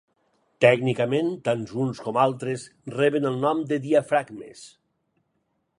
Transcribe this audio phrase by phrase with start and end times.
[0.63, 2.65] Tècnicament, tant uns com altres
[2.95, 4.65] reben el nom de diafragmes.